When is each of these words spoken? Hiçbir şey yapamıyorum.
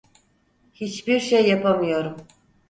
Hiçbir 0.73 1.19
şey 1.19 1.47
yapamıyorum. 1.49 2.17